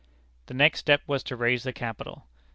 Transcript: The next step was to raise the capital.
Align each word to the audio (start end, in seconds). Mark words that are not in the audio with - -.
The 0.47 0.55
next 0.55 0.79
step 0.79 1.03
was 1.05 1.21
to 1.25 1.35
raise 1.35 1.61
the 1.61 1.71
capital. 1.73 2.25